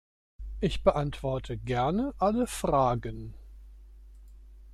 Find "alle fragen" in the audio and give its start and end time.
2.17-3.35